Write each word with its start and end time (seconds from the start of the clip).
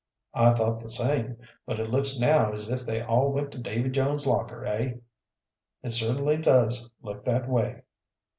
"I 0.33 0.53
thought 0.53 0.81
the 0.81 0.89
same. 0.89 1.37
But 1.67 1.77
it 1.77 1.91
looks 1.91 2.17
now 2.17 2.53
as 2.53 2.67
if 2.69 2.83
they 2.87 3.03
all 3.03 3.31
went 3.31 3.51
to 3.51 3.59
Davy 3.59 3.91
Jones's 3.91 4.25
locker, 4.25 4.65
eh?" 4.65 4.93
"It 5.83 5.91
certainly 5.91 6.37
does 6.37 6.89
look 7.03 7.23
that 7.25 7.47
way." 7.47 7.83